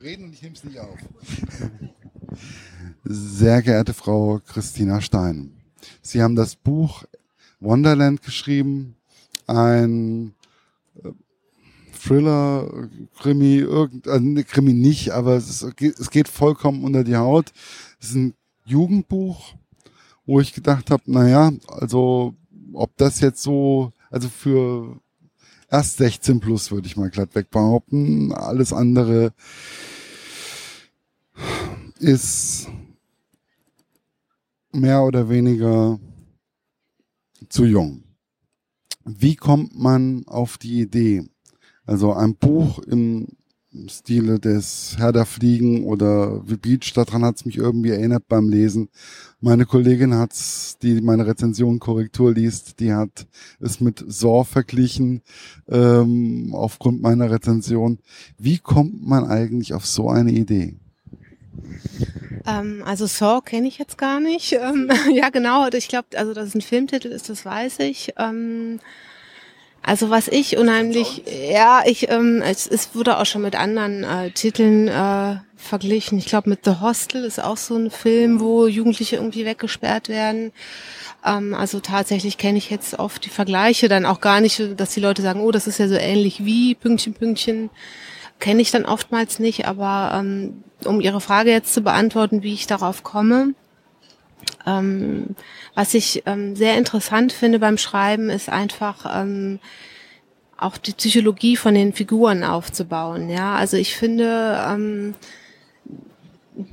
[0.00, 0.96] Reden und ich nehme es nicht auf.
[3.02, 5.56] Sehr geehrte Frau Christina Stein,
[6.02, 7.02] Sie haben das Buch
[7.58, 8.94] Wonderland geschrieben,
[9.48, 10.34] ein
[11.02, 11.10] äh,
[12.00, 12.88] Thriller,
[13.18, 17.52] Krimi, irgend, äh, Krimi nicht, aber es, ist, es geht vollkommen unter die Haut.
[18.00, 18.34] Es ist ein
[18.66, 19.54] Jugendbuch,
[20.26, 22.36] wo ich gedacht habe, naja, also
[22.72, 25.00] ob das jetzt so, also für
[25.70, 28.32] erst 16 plus würde ich mal glatt weg behaupten.
[28.32, 29.32] Alles andere
[32.00, 32.68] ist
[34.72, 35.98] mehr oder weniger
[37.48, 38.02] zu jung.
[39.04, 41.24] Wie kommt man auf die Idee?
[41.86, 43.28] Also ein Buch im
[43.86, 48.48] Stile des Herr der Fliegen oder The Beach, daran hat es mich irgendwie erinnert beim
[48.48, 48.88] Lesen.
[49.40, 53.26] Meine Kollegin hat's, die meine Rezension Korrektur liest, die hat
[53.60, 55.22] es mit Saw verglichen
[55.68, 57.98] ähm, aufgrund meiner Rezension.
[58.38, 60.76] Wie kommt man eigentlich auf so eine Idee?
[62.46, 64.52] Ähm, also Saw kenne ich jetzt gar nicht.
[64.52, 65.68] Ähm, ja, genau.
[65.68, 68.14] Ich glaube, also dass es ein Filmtitel ist, das weiß ich.
[68.18, 68.80] Ähm,
[69.82, 74.30] also was ich unheimlich, ja, ich, ähm, es, es wurde auch schon mit anderen äh,
[74.32, 76.18] Titeln äh, verglichen.
[76.18, 80.52] Ich glaube, mit The Hostel ist auch so ein Film, wo Jugendliche irgendwie weggesperrt werden.
[81.24, 85.00] Ähm, also tatsächlich kenne ich jetzt oft die Vergleiche dann auch gar nicht, dass die
[85.00, 87.70] Leute sagen, oh, das ist ja so ähnlich wie Pünktchen, Pünktchen.
[88.40, 92.66] Kenne ich dann oftmals nicht, aber ähm, um Ihre Frage jetzt zu beantworten, wie ich
[92.66, 93.54] darauf komme,
[94.66, 95.34] ähm,
[95.74, 99.58] was ich ähm, sehr interessant finde beim Schreiben, ist einfach ähm,
[100.56, 103.30] auch die Psychologie von den Figuren aufzubauen.
[103.30, 105.14] Ja, also ich finde, ähm,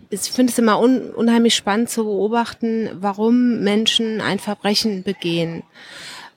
[0.10, 5.64] ich finde es immer un unheimlich spannend zu beobachten, warum Menschen ein Verbrechen begehen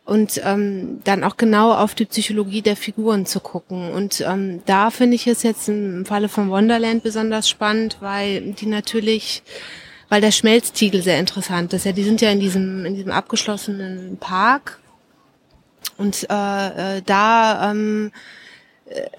[0.09, 3.93] und ähm, dann auch genau auf die Psychologie der Figuren zu gucken.
[3.93, 8.67] Und ähm, da finde ich es jetzt im Falle von Wonderland besonders spannend, weil die
[8.67, 9.43] natürlich
[10.09, 11.85] weil der Schmelztiegel sehr interessant ist.
[11.85, 14.81] Ja, die sind ja in diesem in diesem abgeschlossenen Park
[15.99, 18.19] und äh, äh, da ähm, äh,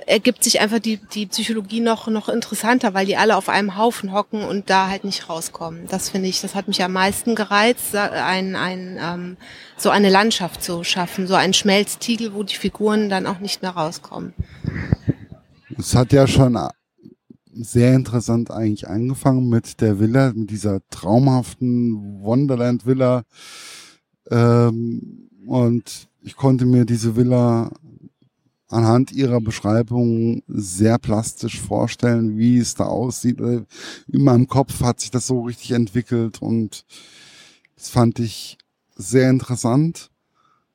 [0.08, 4.12] ergibt sich einfach die die Psychologie noch noch interessanter, weil die alle auf einem Haufen
[4.12, 5.88] hocken und da halt nicht rauskommen.
[5.90, 9.38] Das finde ich, das hat mich am meisten gereizt, ein ein ähm,
[9.78, 13.72] so eine Landschaft zu schaffen, so ein Schmelztiegel, wo die Figuren dann auch nicht mehr
[13.72, 14.34] rauskommen.
[15.78, 16.58] Es hat ja schon
[17.54, 23.24] sehr interessant eigentlich angefangen mit der Villa, mit dieser traumhaften Wonderland Villa.
[24.30, 27.72] Ähm, und ich konnte mir diese Villa
[28.70, 33.40] anhand ihrer Beschreibung sehr plastisch vorstellen, wie es da aussieht.
[33.40, 36.86] In meinem Kopf hat sich das so richtig entwickelt und
[37.76, 38.58] das fand ich
[38.96, 40.12] sehr interessant.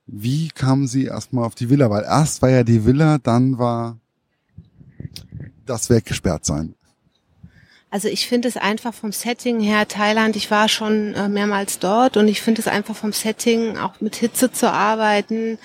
[0.07, 1.89] Wie kam sie erstmal auf die Villa?
[1.89, 3.99] Weil erst war ja die Villa, dann war
[5.65, 6.75] das weggesperrt sein?
[7.95, 12.17] Also ich finde es einfach vom Setting her, Thailand, ich war schon äh, mehrmals dort
[12.17, 15.59] und ich finde es einfach vom Setting, auch mit Hitze zu arbeiten,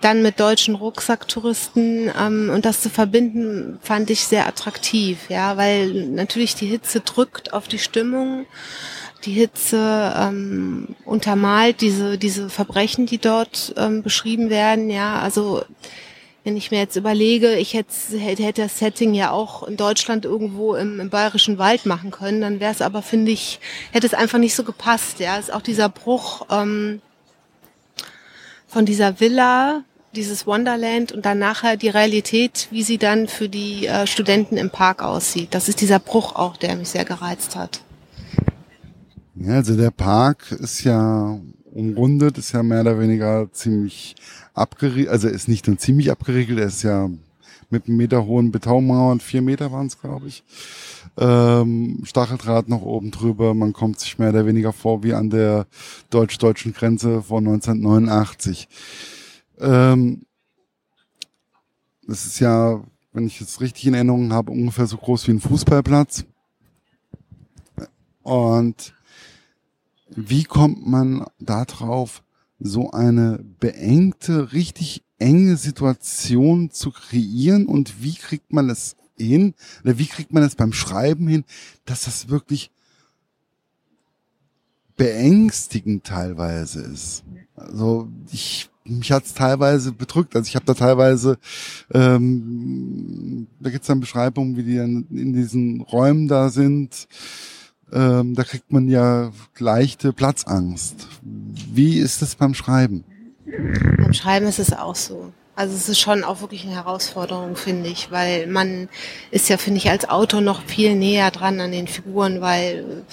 [0.00, 6.06] dann mit deutschen Rucksacktouristen ähm, und das zu verbinden, fand ich sehr attraktiv, ja, weil
[6.06, 8.46] natürlich die Hitze drückt auf die Stimmung,
[9.26, 15.62] die Hitze ähm, untermalt diese, diese Verbrechen, die dort ähm, beschrieben werden, ja, also
[16.44, 20.74] wenn ich mir jetzt überlege, ich hätte, hätte das Setting ja auch in Deutschland irgendwo
[20.74, 23.60] im, im bayerischen Wald machen können, dann wäre es aber, finde ich,
[23.92, 25.20] hätte es einfach nicht so gepasst.
[25.20, 27.00] Ja, ist auch dieser Bruch ähm,
[28.68, 29.84] von dieser Villa,
[30.14, 34.68] dieses Wonderland und dann nachher die Realität, wie sie dann für die äh, Studenten im
[34.68, 35.54] Park aussieht.
[35.54, 37.80] Das ist dieser Bruch auch, der mich sehr gereizt hat.
[39.34, 41.40] Ja, also der Park ist ja
[41.74, 44.14] umrundet, ist ja mehr oder weniger ziemlich
[44.54, 47.10] abgeriegelt, also ist nicht nur ziemlich abgeriegelt, er ist ja
[47.70, 50.44] mit einem Meter hohen Betonmauern, vier Meter waren es, glaube ich.
[51.16, 53.54] Ähm, Stacheldraht noch oben drüber.
[53.54, 55.66] Man kommt sich mehr oder weniger vor wie an der
[56.10, 58.68] deutsch-deutschen Grenze von 1989.
[59.60, 60.26] Ähm,
[62.06, 62.82] das ist ja,
[63.12, 66.24] wenn ich jetzt richtig in Erinnerung habe, ungefähr so groß wie ein Fußballplatz.
[68.22, 68.94] Und
[70.16, 72.22] wie kommt man da drauf,
[72.58, 79.98] so eine beengte, richtig enge Situation zu kreieren und wie kriegt man das hin, oder
[79.98, 81.44] wie kriegt man das beim Schreiben hin,
[81.84, 82.70] dass das wirklich
[84.96, 87.24] beängstigend teilweise ist.
[87.56, 90.36] Also ich mich hat's teilweise bedrückt.
[90.36, 91.38] Also ich habe da teilweise,
[91.90, 97.08] ähm, da gibt's dann Beschreibungen, wie die dann in diesen Räumen da sind
[97.92, 101.06] ähm, da kriegt man ja leichte Platzangst.
[101.22, 103.04] Wie ist das beim Schreiben?
[103.46, 105.32] Beim Schreiben ist es auch so.
[105.56, 108.88] Also es ist schon auch wirklich eine Herausforderung, finde ich, weil man
[109.30, 113.04] ist ja, finde ich, als Autor noch viel näher dran an den Figuren, weil,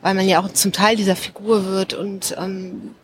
[0.00, 2.94] weil man ja auch zum Teil dieser Figur wird und ähm,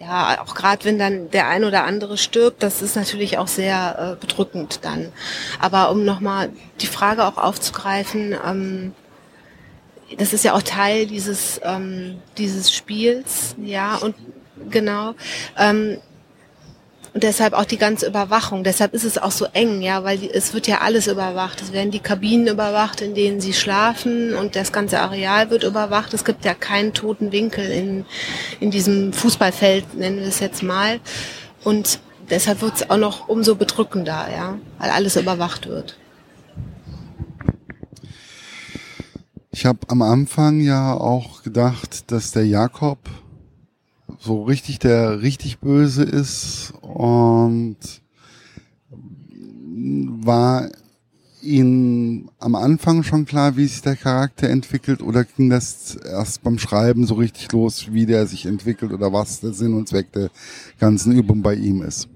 [0.00, 4.16] ja, auch gerade wenn dann der ein oder andere stirbt, das ist natürlich auch sehr
[4.16, 5.08] äh, bedrückend dann.
[5.58, 8.92] Aber um nochmal die Frage auch aufzugreifen, ähm,
[10.16, 14.14] das ist ja auch Teil dieses, ähm, dieses Spiels, ja, und
[14.70, 15.14] genau.
[15.58, 15.98] Ähm,
[17.14, 18.64] und deshalb auch die ganze Überwachung.
[18.64, 21.60] Deshalb ist es auch so eng, ja, weil die, es wird ja alles überwacht.
[21.62, 26.14] Es werden die Kabinen überwacht, in denen sie schlafen und das ganze Areal wird überwacht.
[26.14, 28.04] Es gibt ja keinen toten Winkel in,
[28.60, 31.00] in diesem Fußballfeld, nennen wir es jetzt mal.
[31.64, 31.98] Und
[32.30, 35.96] deshalb wird es auch noch umso bedrückender, ja, weil alles überwacht wird.
[39.58, 43.00] Ich habe am Anfang ja auch gedacht, dass der Jakob
[44.20, 47.76] so richtig der richtig böse ist und
[50.22, 50.68] war
[51.42, 56.60] Ihnen am Anfang schon klar, wie sich der Charakter entwickelt oder ging das erst beim
[56.60, 60.30] Schreiben so richtig los, wie der sich entwickelt oder was der Sinn und Zweck der
[60.78, 62.08] ganzen Übung bei ihm ist?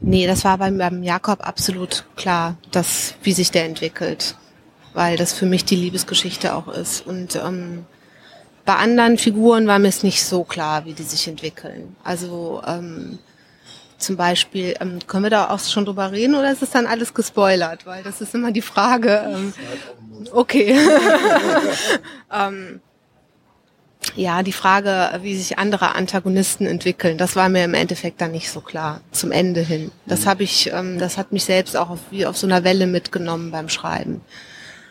[0.00, 4.36] Nee, das war beim, beim Jakob absolut klar, dass, wie sich der entwickelt,
[4.96, 7.84] weil das für mich die Liebesgeschichte auch ist und ähm,
[8.64, 11.94] bei anderen Figuren war mir es nicht so klar, wie die sich entwickeln.
[12.02, 13.18] Also ähm,
[13.98, 17.12] zum Beispiel, ähm, können wir da auch schon drüber reden oder ist es dann alles
[17.12, 17.84] gespoilert?
[17.84, 19.22] Weil das ist immer die Frage.
[19.28, 19.52] Ähm,
[20.32, 20.74] okay.
[22.32, 22.80] ähm,
[24.14, 28.50] ja, die Frage, wie sich andere Antagonisten entwickeln, das war mir im Endeffekt dann nicht
[28.50, 29.92] so klar zum Ende hin.
[30.06, 30.28] Das mhm.
[30.30, 33.50] habe ich, ähm, das hat mich selbst auch auf, wie auf so einer Welle mitgenommen
[33.50, 34.22] beim Schreiben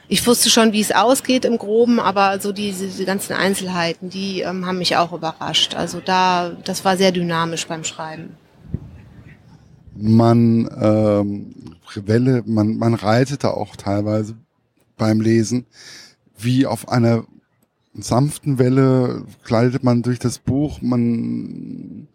[0.08, 4.42] ich wusste schon, wie es ausgeht im Groben, aber so diese, diese ganzen Einzelheiten, die
[4.42, 5.76] ähm, haben mich auch überrascht.
[5.76, 8.38] Also da, das war sehr dynamisch beim Schreiben.
[9.98, 11.56] Man ähm,
[11.96, 14.36] Welle, man, man reitet da auch teilweise
[14.98, 15.66] beim Lesen,
[16.38, 17.26] wie auf einer
[17.94, 22.08] sanften Welle gleitet man durch das Buch, man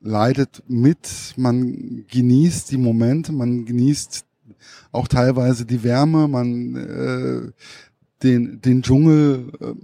[0.00, 4.24] leidet mit, man genießt die Momente, man genießt
[4.92, 7.52] auch teilweise die Wärme, man äh,
[8.22, 9.74] den, den Dschungel, äh,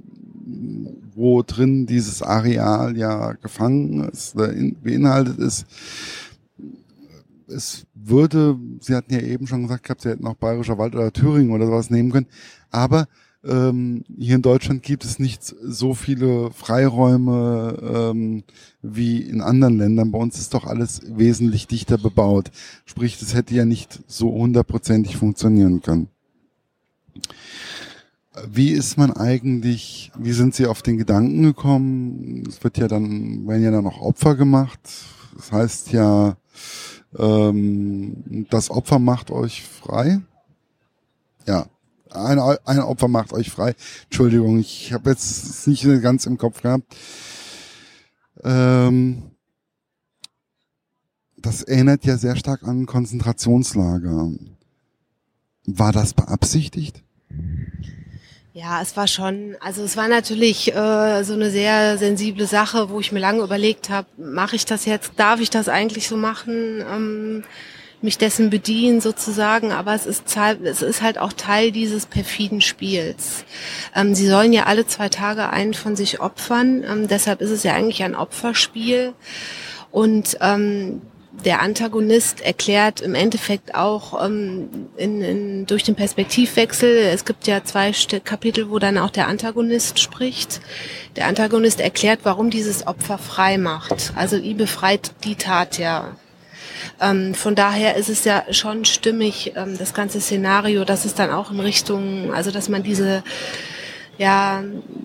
[1.15, 5.67] wo drin dieses Areal ja gefangen ist, beinhaltet ist.
[7.49, 11.13] Es würde, Sie hatten ja eben schon gesagt gehabt, Sie hätten auch Bayerischer Wald oder
[11.13, 12.27] Thüringen oder sowas nehmen können,
[12.71, 13.07] aber
[13.47, 18.45] ähm, hier in Deutschland gibt es nicht so viele Freiräume ähm,
[18.83, 20.11] wie in anderen Ländern.
[20.11, 22.51] Bei uns ist doch alles wesentlich dichter bebaut.
[22.85, 26.09] Sprich, das hätte ja nicht so hundertprozentig funktionieren können.
[28.51, 32.45] Wie ist man eigentlich, wie sind Sie auf den Gedanken gekommen?
[32.47, 34.81] Es wird ja dann, werden ja dann auch Opfer gemacht.
[35.37, 36.37] Das heißt ja,
[37.19, 40.21] ähm, das Opfer macht euch frei.
[41.47, 41.67] Ja,
[42.11, 43.75] ein, ein Opfer macht euch frei.
[44.05, 46.85] Entschuldigung, ich habe jetzt nicht ganz im Kopf gehabt.
[48.43, 49.31] Ähm,
[51.37, 54.31] das erinnert ja sehr stark an Konzentrationslager.
[55.67, 57.03] War das beabsichtigt?
[58.53, 63.01] Ja, es war schon, also es war natürlich äh, so eine sehr sensible Sache, wo
[63.01, 66.83] ich mir lange überlegt habe, mache ich das jetzt, darf ich das eigentlich so machen?
[66.91, 67.45] Ähm,
[68.03, 70.25] mich dessen bedienen sozusagen, aber es ist,
[70.63, 73.45] es ist halt auch Teil dieses perfiden Spiels.
[73.95, 77.63] Ähm, sie sollen ja alle zwei Tage einen von sich opfern, ähm, deshalb ist es
[77.63, 79.15] ja eigentlich ein Opferspiel
[79.91, 81.01] und ähm,
[81.45, 87.63] der Antagonist erklärt im Endeffekt auch ähm, in, in, durch den Perspektivwechsel, es gibt ja
[87.65, 87.93] zwei
[88.25, 90.61] Kapitel, wo dann auch der Antagonist spricht.
[91.17, 94.13] Der Antagonist erklärt, warum dieses Opfer frei macht.
[94.17, 96.17] Also ihn befreit die Tat ja
[97.01, 101.31] ähm, von daher ist es ja schon stimmig, ähm, das ganze Szenario, dass es dann
[101.31, 103.23] auch in Richtung, also dass man diese
[104.19, 104.65] ja,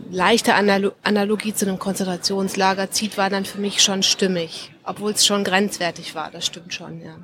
[0.10, 5.25] leichte Analo Analogie zu einem Konzentrationslager zieht, war dann für mich schon stimmig, obwohl es
[5.25, 7.16] schon grenzwertig war, das stimmt schon, ja.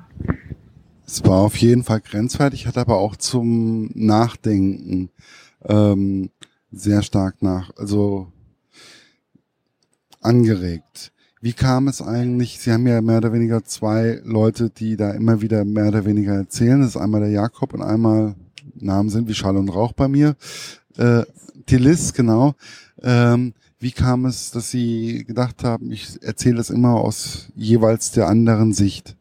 [1.06, 5.08] Es war auf jeden Fall grenzwertig, hat aber auch zum Nachdenken
[5.64, 6.30] ähm,
[6.70, 8.30] sehr stark nach, also
[10.20, 11.12] angeregt.
[11.40, 12.58] Wie kam es eigentlich?
[12.58, 16.34] Sie haben ja mehr oder weniger zwei Leute, die da immer wieder mehr oder weniger
[16.34, 16.80] erzählen.
[16.80, 18.34] Das ist einmal der Jakob und einmal
[18.74, 20.36] Namen sind wie Schall und Rauch bei mir.
[20.96, 21.22] Äh,
[21.66, 22.54] Tilis, genau.
[23.02, 28.26] Ähm, wie kam es, dass Sie gedacht haben, ich erzähle das immer aus jeweils der
[28.26, 29.16] anderen Sicht?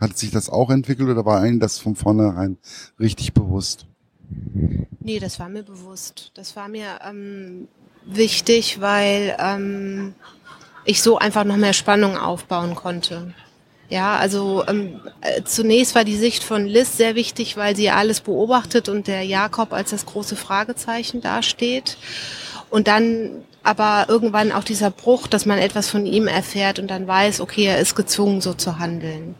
[0.00, 2.58] Hat sich das auch entwickelt oder war Ihnen das von vornherein
[3.00, 3.86] richtig bewusst?
[5.00, 6.30] Nee, das war mir bewusst.
[6.34, 7.68] Das war mir ähm,
[8.06, 10.14] wichtig, weil ähm,
[10.84, 13.34] ich so einfach noch mehr Spannung aufbauen konnte.
[13.88, 18.20] Ja, also ähm, äh, zunächst war die Sicht von Liz sehr wichtig, weil sie alles
[18.20, 21.98] beobachtet und der Jakob als das große Fragezeichen dasteht.
[22.70, 27.06] Und dann aber irgendwann auch dieser Bruch, dass man etwas von ihm erfährt und dann
[27.06, 29.34] weiß, okay, er ist gezwungen, so zu handeln.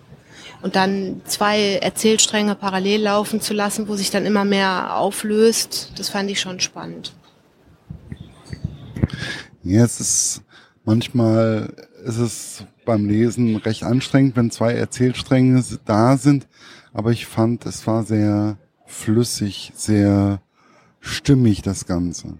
[0.63, 6.09] Und dann zwei Erzählstränge parallel laufen zu lassen, wo sich dann immer mehr auflöst, das
[6.09, 7.13] fand ich schon spannend.
[9.63, 10.43] Es ist
[10.85, 11.75] manchmal
[12.05, 16.47] ist es beim Lesen recht anstrengend, wenn zwei Erzählstränge da sind,
[16.93, 20.41] aber ich fand, es war sehr flüssig, sehr
[21.01, 22.39] stimmig das Ganze.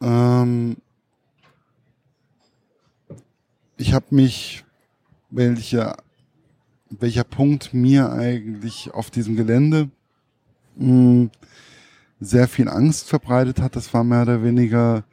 [0.00, 0.76] Ähm
[3.76, 4.64] ich habe mich,
[5.30, 5.96] welche,
[6.90, 9.90] welcher Punkt mir eigentlich auf diesem Gelände
[10.76, 11.30] mh, hm,
[12.18, 15.04] sehr viel Angst verbreitet hat, das war mehr oder weniger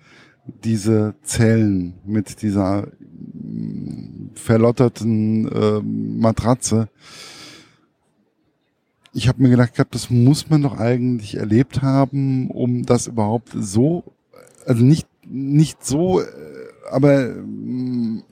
[0.45, 6.89] diese Zellen mit dieser hm, verlotterten äh, Matratze.
[9.13, 14.03] Ich habe mir gedacht, das muss man doch eigentlich erlebt haben, um das überhaupt so
[14.65, 16.25] also nicht, nicht so, äh,
[16.91, 18.23] aber mm,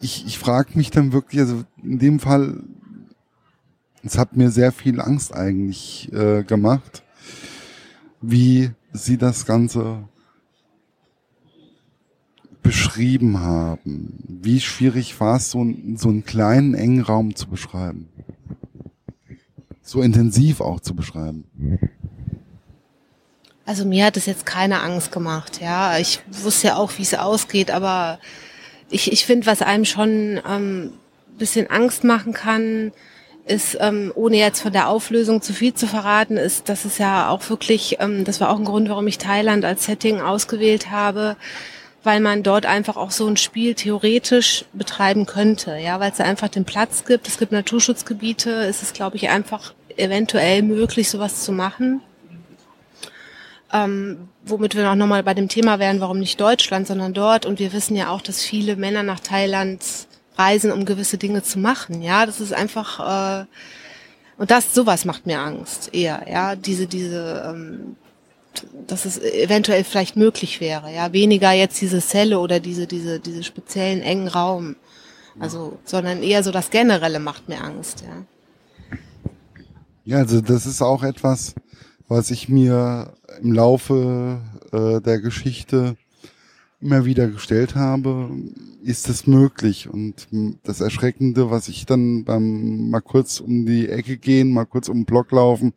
[0.00, 2.62] ich, ich frage mich dann wirklich, also in dem Fall,
[4.02, 7.02] es hat mir sehr viel Angst eigentlich äh, gemacht,
[8.20, 10.04] wie sie das Ganze
[12.62, 14.22] beschrieben haben.
[14.28, 18.08] Wie schwierig war es, so, so einen kleinen, engen Raum zu beschreiben?
[19.82, 21.44] So intensiv auch zu beschreiben.
[23.64, 25.98] Also mir hat es jetzt keine Angst gemacht, ja.
[25.98, 28.18] Ich wusste ja auch, wie es ausgeht, aber
[28.90, 30.92] ich, ich finde, was einem schon ähm,
[31.38, 32.92] bisschen Angst machen kann,
[33.46, 37.28] ist, ähm, ohne jetzt von der Auflösung zu viel zu verraten, ist, dass es ja
[37.28, 41.36] auch wirklich, ähm, das war auch ein Grund, warum ich Thailand als Setting ausgewählt habe,
[42.02, 46.24] weil man dort einfach auch so ein Spiel theoretisch betreiben könnte, ja, weil es da
[46.24, 47.28] einfach den Platz gibt.
[47.28, 52.00] Es gibt Naturschutzgebiete, es ist, glaube ich, einfach eventuell möglich, sowas zu machen.
[53.72, 57.46] Ähm, womit wir auch nochmal bei dem Thema wären, warum nicht Deutschland, sondern dort.
[57.46, 59.82] Und wir wissen ja auch, dass viele Männer nach Thailand
[60.40, 62.02] reisen, um gewisse Dinge zu machen.
[62.02, 63.44] Ja, das ist einfach, äh,
[64.38, 67.96] und das, sowas macht mir Angst eher, ja, diese, diese, ähm,
[68.86, 73.44] dass es eventuell vielleicht möglich wäre, ja, weniger jetzt diese Zelle oder diese, diese, diese
[73.44, 74.76] speziellen engen Raum.
[75.38, 78.24] Also, sondern eher so das Generelle macht mir Angst, ja.
[80.04, 81.54] Ja, also das ist auch etwas,
[82.08, 84.40] was ich mir im Laufe
[84.72, 85.96] äh, der Geschichte
[86.80, 88.30] immer wieder gestellt habe,
[88.82, 89.88] ist es möglich?
[89.88, 90.28] Und
[90.62, 95.00] das Erschreckende, was ich dann beim mal kurz um die Ecke gehen, mal kurz um
[95.00, 95.74] den Block laufen,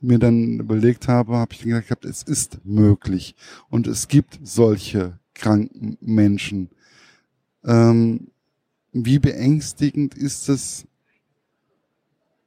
[0.00, 3.34] mir dann überlegt habe, habe ich dann gesagt, es ist möglich.
[3.70, 6.70] Und es gibt solche kranken Menschen.
[7.64, 8.28] Ähm,
[8.92, 10.86] wie beängstigend ist es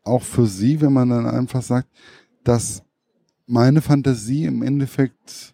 [0.03, 1.89] auch für Sie, wenn man dann einfach sagt,
[2.43, 2.81] dass
[3.45, 5.53] meine Fantasie im Endeffekt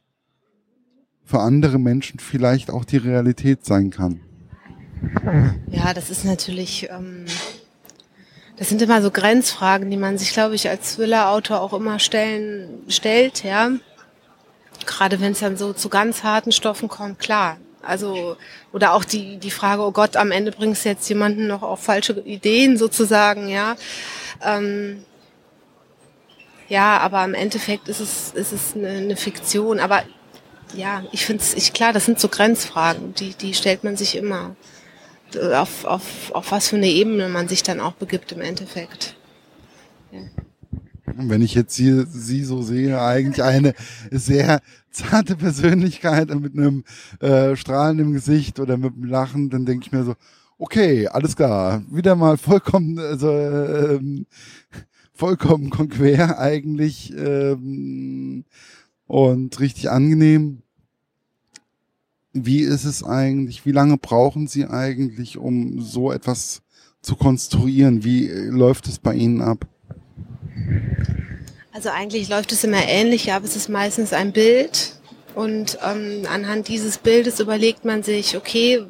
[1.25, 4.21] für andere Menschen vielleicht auch die Realität sein kann.
[5.69, 7.25] Ja, das ist natürlich, ähm,
[8.57, 12.83] das sind immer so Grenzfragen, die man sich, glaube ich, als Thriller-Autor auch immer stellen,
[12.87, 13.71] stellt, ja.
[14.85, 17.57] Gerade wenn es dann so zu ganz harten Stoffen kommt, klar.
[17.81, 18.37] Also,
[18.71, 21.83] oder auch die, die Frage, oh Gott, am Ende bringst du jetzt jemanden noch auf
[21.83, 23.75] falsche Ideen sozusagen, ja.
[24.43, 25.03] Ähm,
[26.67, 29.79] ja, aber im Endeffekt ist es, ist es eine, eine Fiktion.
[29.79, 30.03] Aber
[30.75, 34.15] ja, ich finde es, ich, klar, das sind so Grenzfragen, die, die stellt man sich
[34.15, 34.55] immer.
[35.53, 39.17] Auf, auf, auf was für eine Ebene man sich dann auch begibt im Endeffekt.
[40.11, 40.21] Ja.
[41.17, 43.73] Wenn ich jetzt hier sie so sehe, eigentlich eine
[44.11, 46.83] sehr zarte Persönlichkeit mit einem
[47.19, 50.15] äh, strahlenden Gesicht oder mit einem Lachen, dann denke ich mir so,
[50.57, 54.25] okay, alles klar, wieder mal vollkommen, also ähm,
[55.13, 58.45] vollkommen konquer eigentlich ähm,
[59.07, 60.61] und richtig angenehm.
[62.37, 63.65] Wie ist es eigentlich?
[63.65, 66.61] Wie lange brauchen Sie eigentlich, um so etwas
[67.01, 68.03] zu konstruieren?
[68.03, 69.65] Wie läuft es bei Ihnen ab?
[71.71, 74.99] Also eigentlich läuft es immer ähnlich, aber es ist meistens ein Bild
[75.33, 78.83] und ähm, anhand dieses Bildes überlegt man sich, okay,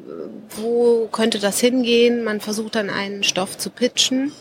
[0.56, 2.24] wo könnte das hingehen?
[2.24, 4.32] Man versucht dann einen Stoff zu pitchen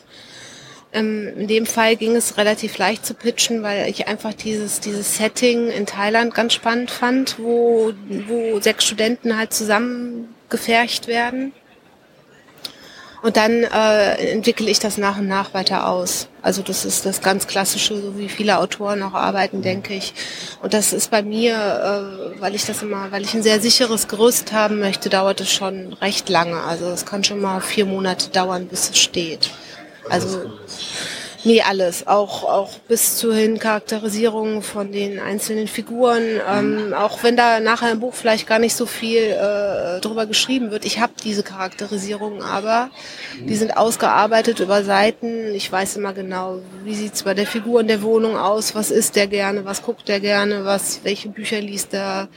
[0.95, 5.69] in dem Fall ging es relativ leicht zu pitchen, weil ich einfach dieses, dieses Setting
[5.69, 7.91] in Thailand ganz spannend fand, wo,
[8.27, 11.51] wo sechs Studenten halt zusammengefercht werden.
[13.21, 16.27] Und dann äh, entwickle ich das nach und nach weiter aus.
[16.43, 20.13] Also das ist das ganz Klassische, so wie viele Autoren auch arbeiten, denke ich.
[20.61, 24.07] Und das ist bei mir, äh, weil ich das immer, weil ich ein sehr sicheres
[24.07, 26.61] Gerüst haben möchte, dauert es schon recht lange.
[26.61, 29.49] Also es kann schon mal vier Monate dauern, bis es steht.
[30.09, 30.49] Also
[31.47, 32.07] Nee, alles.
[32.07, 36.23] Auch, auch bis zu hin Charakterisierung von den einzelnen Figuren.
[36.51, 40.71] Ähm, auch wenn da nachher im Buch vielleicht gar nicht so viel äh, drüber geschrieben
[40.71, 40.85] wird.
[40.85, 42.89] Ich habe diese Charakterisierungen aber.
[43.39, 45.53] Die sind ausgearbeitet über Seiten.
[45.53, 49.15] Ich weiß immer genau, wie sieht's bei der Figur in der Wohnung aus, was isst
[49.15, 52.27] der gerne, was guckt der gerne, was, welche Bücher liest er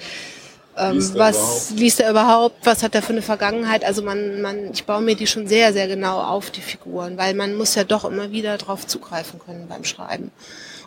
[0.78, 1.80] ähm, liest was überhaupt?
[1.80, 3.84] liest er überhaupt, was hat er für eine Vergangenheit.
[3.84, 7.34] Also man, man, ich baue mir die schon sehr, sehr genau auf, die Figuren, weil
[7.34, 10.30] man muss ja doch immer wieder drauf zugreifen können beim Schreiben.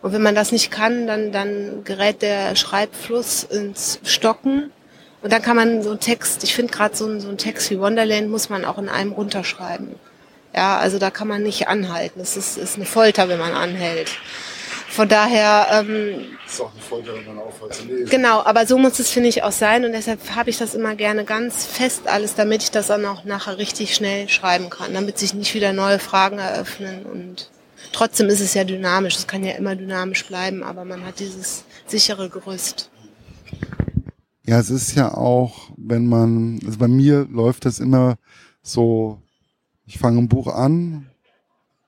[0.02, 4.72] Und wenn man das nicht kann, dann, dann gerät der Schreibfluss ins Stocken.
[5.22, 7.70] Und dann kann man so einen Text, ich finde gerade so, ein, so ein Text
[7.70, 9.96] wie Wonderland muss man auch in einem runterschreiben.
[10.56, 12.20] Ja, also da kann man nicht anhalten.
[12.20, 14.12] Es ist, ist eine Folter, wenn man anhält.
[14.92, 15.68] Von daher.
[15.72, 18.10] Ähm, ist auch eine Folge, wenn man aufhört zu lesen.
[18.10, 19.86] Genau, aber so muss es, finde ich, auch sein.
[19.86, 23.24] Und deshalb habe ich das immer gerne ganz fest alles, damit ich das dann auch
[23.24, 27.06] nachher richtig schnell schreiben kann, damit sich nicht wieder neue Fragen eröffnen.
[27.06, 27.50] Und
[27.94, 29.16] trotzdem ist es ja dynamisch.
[29.16, 32.90] Es kann ja immer dynamisch bleiben, aber man hat dieses sichere Gerüst.
[34.46, 38.18] Ja, es ist ja auch, wenn man, also bei mir läuft das immer
[38.62, 39.22] so,
[39.86, 41.11] ich fange ein Buch an,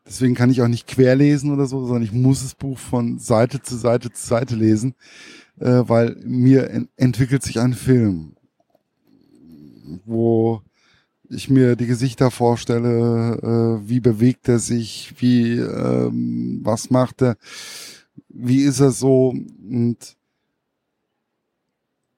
[0.06, 3.62] Deswegen kann ich auch nicht querlesen oder so, sondern ich muss das Buch von Seite
[3.62, 4.96] zu Seite zu Seite lesen,
[5.60, 8.36] äh, weil mir en entwickelt sich ein Film,
[10.06, 10.62] wo
[11.30, 17.38] ich mir die Gesichter vorstelle, äh, wie bewegt er sich, wie ähm, was macht er,
[18.28, 20.18] wie ist er so und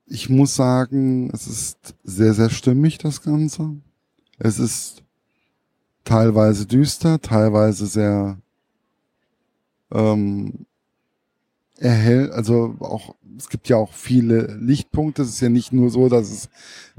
[0.08, 3.76] ich muss sagen, es ist sehr, sehr stimmig, das Ganze.
[4.38, 5.05] Es ist
[6.06, 8.38] teilweise düster, teilweise sehr
[9.92, 10.66] ähm,
[11.78, 15.22] erhell, also auch es gibt ja auch viele Lichtpunkte.
[15.22, 16.50] Es ist ja nicht nur so, dass es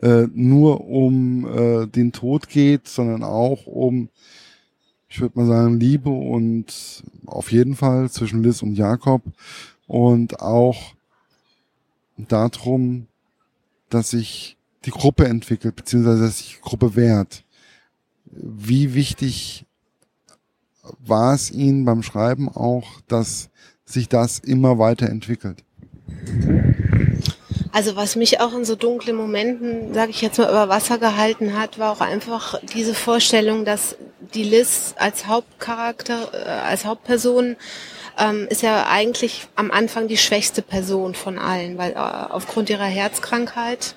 [0.02, 4.10] äh, nur um äh, den Tod geht, sondern auch um,
[5.08, 9.22] ich würde mal sagen, Liebe und auf jeden Fall zwischen Liz und Jakob
[9.86, 10.94] und auch
[12.16, 13.06] darum,
[13.88, 17.44] dass sich die Gruppe entwickelt, beziehungsweise dass sich die Gruppe wehrt
[18.40, 19.66] wie wichtig
[21.00, 23.50] war es Ihnen beim Schreiben auch, dass
[23.84, 25.64] sich das immer weiterentwickelt?
[27.72, 31.58] Also was mich auch in so dunklen Momenten, sage ich jetzt mal, über Wasser gehalten
[31.58, 33.96] hat, war auch einfach diese Vorstellung, dass
[34.34, 37.56] die Liz als Hauptcharakter, äh, als Hauptperson
[38.18, 42.84] ähm, ist ja eigentlich am Anfang die schwächste Person von allen, weil äh, aufgrund ihrer
[42.84, 43.94] Herzkrankheit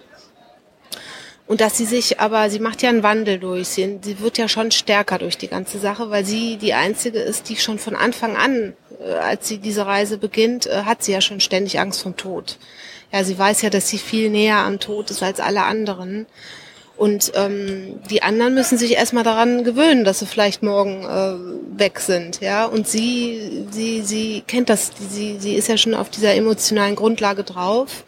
[1.49, 3.69] und dass sie sich, aber sie macht ja einen Wandel durch.
[3.69, 7.49] Sie, sie wird ja schon stärker durch die ganze Sache, weil sie die einzige ist,
[7.49, 11.21] die schon von Anfang an, äh, als sie diese Reise beginnt, äh, hat sie ja
[11.21, 12.59] schon ständig Angst vom Tod.
[13.11, 16.27] Ja, sie weiß ja, dass sie viel näher am Tod ist als alle anderen.
[16.97, 21.99] Und ähm, die anderen müssen sich erstmal daran gewöhnen, dass sie vielleicht morgen äh, weg
[21.99, 22.65] sind, ja.
[22.65, 27.43] Und sie, sie, sie kennt das, sie, sie ist ja schon auf dieser emotionalen Grundlage
[27.43, 28.03] drauf.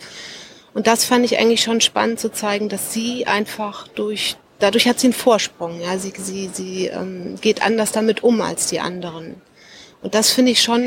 [0.74, 5.00] Und das fand ich eigentlich schon spannend zu zeigen, dass sie einfach durch, dadurch hat
[5.00, 5.82] sie einen Vorsprung.
[5.82, 9.36] Ja, sie, sie, sie ähm, geht anders damit um als die anderen.
[10.02, 10.82] Und das finde ich schon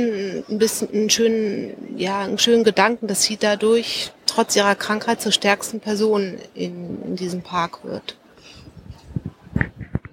[0.49, 5.31] ein bisschen einen schönen, ja, einen schönen Gedanken, dass sie dadurch trotz ihrer Krankheit zur
[5.31, 8.18] stärksten Person in, in diesem Park wird.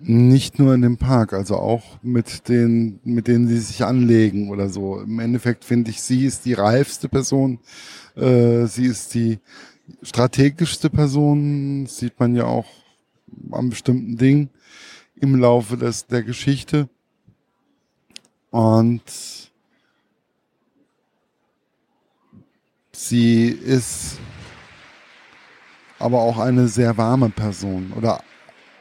[0.04, 4.70] Nicht nur in dem Park, also auch mit den, mit denen sie sich anlegen oder
[4.70, 5.00] so.
[5.00, 7.60] Im Endeffekt finde ich, sie ist die reifste Person,
[8.16, 9.40] äh, sie ist die
[10.04, 12.68] strategischste Person, sieht man ja auch
[13.52, 14.50] an bestimmten Dingen
[15.16, 16.90] im Laufe des, der Geschichte.
[18.50, 19.02] Und
[22.92, 24.18] sie ist
[26.00, 27.94] aber auch eine sehr warme Person.
[27.96, 28.24] Oder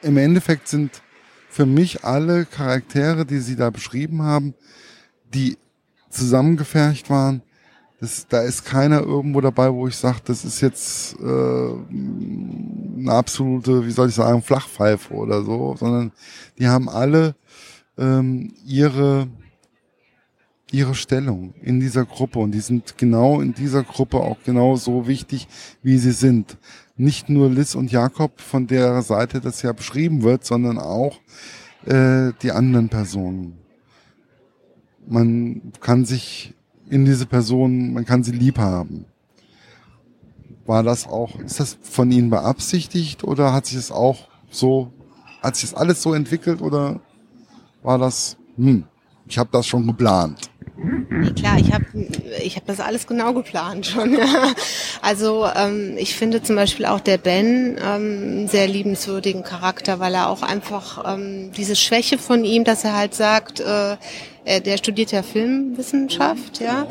[0.03, 1.03] im Endeffekt sind
[1.49, 4.55] für mich alle Charaktere, die sie da beschrieben haben,
[5.35, 5.59] die
[6.09, 7.43] zusammengefercht waren,
[8.01, 13.87] das, da ist keiner irgendwo dabei, wo ich sage, das ist jetzt äh, eine absolute,
[13.87, 16.13] wie soll ich sagen, Flachpfeife oder so, sondern
[16.59, 17.35] die haben alle
[17.99, 19.29] ähm, ihre
[20.73, 25.09] ihre Stellung in dieser Gruppe und die sind genau in dieser Gruppe auch genau so
[25.09, 25.49] wichtig,
[25.83, 26.59] wie sie sind.
[26.97, 31.19] Nicht nur Liz und Jakob, von der Seite das ja beschrieben wird, sondern auch
[31.87, 33.59] äh, die anderen Personen.
[35.09, 36.55] Man kann sich
[36.91, 39.07] in diese Person, man kann sie lieb haben.
[40.67, 44.93] War das auch, ist das von Ihnen beabsichtigt oder hat sich es auch so
[45.43, 47.01] hat sich das alles so entwickelt oder
[47.83, 48.85] war das, hm,
[49.27, 50.51] ich habe das schon geplant?
[51.13, 51.85] Nee, klar, ich habe
[52.41, 54.11] ich hab das alles genau geplant schon.
[54.21, 54.53] Ja.
[55.03, 60.29] Also ähm, ich finde zum Beispiel auch der Ben ähm, sehr liebenswürdigen Charakter, weil er
[60.29, 63.97] auch einfach ähm, diese Schwäche von ihm, dass er halt sagt, äh,
[64.45, 66.87] er, der studiert ja Filmwissenschaft, ja,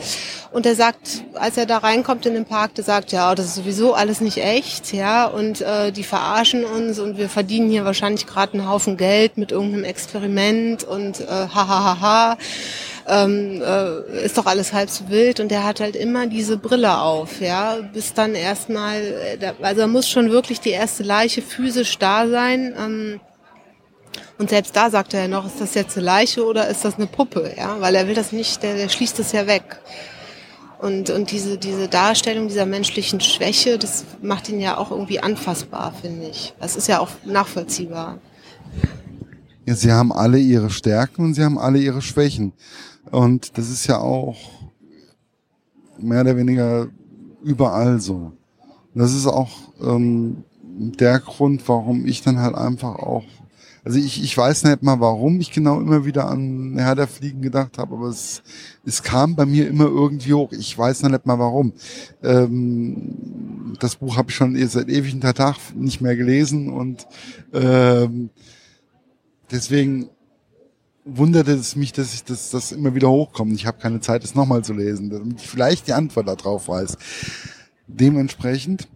[0.52, 3.56] und er sagt, als er da reinkommt in den Park, der sagt, ja, das ist
[3.56, 8.28] sowieso alles nicht echt, ja, und äh, die verarschen uns und wir verdienen hier wahrscheinlich
[8.28, 12.38] gerade einen Haufen Geld mit irgendeinem Experiment und äh, ha ha ha ha
[13.08, 17.00] ähm, äh, ist doch alles halb so wild und der hat halt immer diese Brille
[17.00, 19.02] auf, ja, bis dann erstmal,
[19.40, 22.74] äh, also da muss schon wirklich die erste Leiche physisch da sein.
[22.78, 23.20] Ähm,
[24.38, 26.96] und selbst da sagt er ja noch, ist das jetzt eine Leiche oder ist das
[26.96, 29.80] eine Puppe, ja, weil er will das nicht, der, der schließt das ja weg.
[30.80, 35.94] Und, und diese, diese Darstellung dieser menschlichen Schwäche, das macht ihn ja auch irgendwie anfassbar,
[36.02, 36.54] finde ich.
[36.60, 38.20] Das ist ja auch nachvollziehbar.
[39.66, 42.54] Ja, sie haben alle ihre Stärken und sie haben alle ihre Schwächen.
[43.12, 44.38] Und das ist ja auch
[45.98, 46.88] mehr oder weniger
[47.44, 48.34] überall so.
[48.94, 53.24] Das ist auch ähm, der Grund, warum ich dann halt einfach auch,
[53.84, 57.42] also ich, ich weiß nicht mal, warum ich genau immer wieder an Herr der Fliegen
[57.42, 58.44] gedacht habe, aber es,
[58.86, 60.52] es kam bei mir immer irgendwie hoch.
[60.52, 61.74] Ich weiß nicht mal warum.
[62.24, 67.08] Ähm, das Buch habe ich schon seit ewigen Tag nicht mehr gelesen und
[67.54, 68.30] ähm,
[69.52, 70.10] deswegen
[71.18, 73.54] wunderte es mich, dass ich das, das immer wieder hochkommt.
[73.54, 76.98] Ich habe keine Zeit, das nochmal zu lesen, damit ich vielleicht die Antwort darauf weiß.
[77.88, 78.88] Dementsprechend,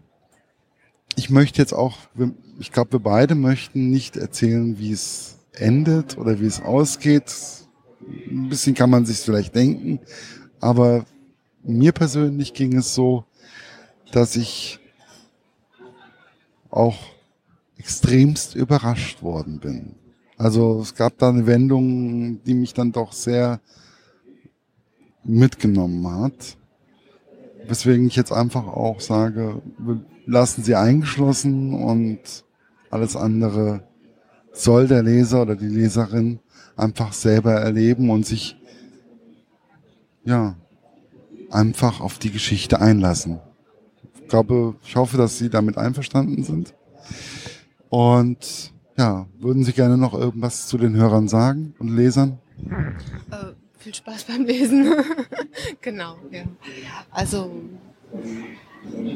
[1.16, 1.98] ich möchte jetzt auch,
[2.60, 7.34] ich glaube, wir beide möchten nicht erzählen, wie es endet oder wie es ausgeht.
[8.30, 10.00] Ein bisschen kann man sich vielleicht denken,
[10.60, 11.06] aber
[11.64, 13.26] mir persönlich ging es so,
[14.12, 14.80] dass ich
[16.70, 16.98] auch
[17.78, 19.96] extremst überrascht worden bin.
[20.44, 23.62] Also es gab da eine Wendung, die mich dann doch sehr
[25.24, 26.58] mitgenommen hat.
[27.66, 32.20] Weswegen ich jetzt einfach auch sage, wir lassen sie eingeschlossen und
[32.90, 33.88] alles andere
[34.52, 36.40] soll der Leser oder die Leserin
[36.76, 38.58] einfach selber erleben und sich
[40.26, 40.58] ja
[41.52, 43.40] einfach auf die Geschichte einlassen.
[44.22, 46.74] Ich glaube, ich hoffe, dass Sie damit einverstanden sind.
[47.88, 52.40] Und ja, würden Sie gerne noch irgendwas zu den Hörern sagen und Lesern?
[53.32, 54.94] Äh, viel Spaß beim Lesen.
[55.82, 56.44] genau, ja.
[57.12, 57.52] Also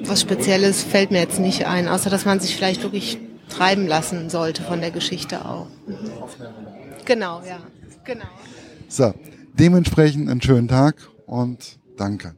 [0.06, 4.30] was Spezielles fällt mir jetzt nicht ein, außer dass man sich vielleicht wirklich treiben lassen
[4.30, 5.68] sollte von der Geschichte auch.
[7.06, 7.60] Genau, ja.
[8.04, 8.26] Genau.
[8.88, 9.14] So,
[9.54, 12.36] dementsprechend einen schönen Tag und danke.